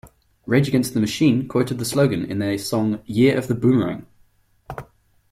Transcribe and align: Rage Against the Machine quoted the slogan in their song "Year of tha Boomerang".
Rage 0.47 0.67
Against 0.67 0.95
the 0.95 0.99
Machine 0.99 1.47
quoted 1.47 1.77
the 1.77 1.85
slogan 1.85 2.25
in 2.25 2.39
their 2.39 2.57
song 2.57 3.03
"Year 3.05 3.37
of 3.37 3.47
tha 3.47 3.53
Boomerang". 3.53 4.07